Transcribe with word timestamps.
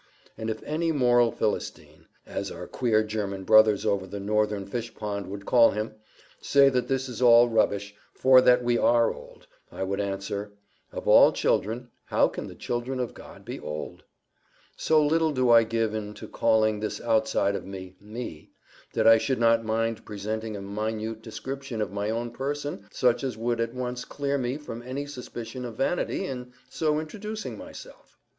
And 0.35 0.49
if 0.49 0.63
any 0.63 0.91
moral 0.91 1.31
Philistine, 1.31 2.07
as 2.25 2.49
our 2.49 2.65
queer 2.65 3.03
German 3.03 3.43
brothers 3.43 3.85
over 3.85 4.07
the 4.07 4.19
Northern 4.19 4.65
fish 4.65 4.95
pond 4.95 5.27
would 5.27 5.45
call 5.45 5.69
him, 5.69 5.93
say 6.41 6.69
that 6.69 6.87
this 6.87 7.07
is 7.07 7.21
all 7.21 7.47
rubbish, 7.49 7.93
for 8.11 8.41
that 8.41 8.63
we 8.63 8.79
ARE 8.79 9.13
old, 9.13 9.45
I 9.71 9.83
would 9.83 9.99
answer: 9.99 10.53
"Of 10.91 11.07
all 11.07 11.31
children 11.31 11.91
how 12.05 12.29
can 12.29 12.47
the 12.47 12.55
children 12.55 12.99
of 12.99 13.13
God 13.13 13.45
be 13.45 13.59
old?" 13.59 14.01
So 14.75 15.05
little 15.05 15.31
do 15.31 15.51
I 15.51 15.63
give 15.63 15.93
in 15.93 16.15
to 16.15 16.27
calling 16.27 16.79
this 16.79 16.99
outside 16.99 17.55
of 17.55 17.67
me, 17.67 17.95
ME, 17.99 18.49
that 18.93 19.05
I 19.05 19.19
should 19.19 19.37
not 19.39 19.63
mind 19.63 20.03
presenting 20.03 20.57
a 20.57 20.63
minute 20.63 21.21
description 21.21 21.79
of 21.79 21.91
my 21.91 22.09
own 22.09 22.31
person 22.31 22.87
such 22.91 23.23
as 23.23 23.37
would 23.37 23.59
at 23.59 23.75
once 23.75 24.03
clear 24.03 24.39
me 24.39 24.57
from 24.57 24.81
any 24.81 25.05
suspicion 25.05 25.63
of 25.63 25.75
vanity 25.75 26.25
in 26.25 26.53
so 26.69 26.97
introducing 26.99 27.55
myself. 27.55 28.17